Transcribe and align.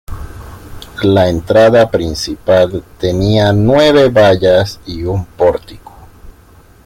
La 1.03 1.29
entrada 1.29 1.91
principal 1.91 2.83
tenía 2.97 3.53
nueve 3.53 4.09
bayas 4.09 4.79
y 4.87 5.03
un 5.03 5.23
pórtico. 5.25 5.93